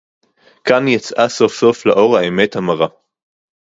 [0.63, 2.87] כאן יצאה סוף-סוף לאור האמת המרה